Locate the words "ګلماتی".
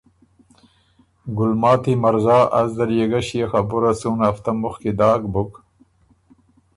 1.37-1.93